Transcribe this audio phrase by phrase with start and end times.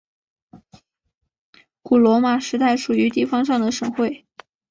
[1.83, 4.25] 古罗马时代属于地方上的省会。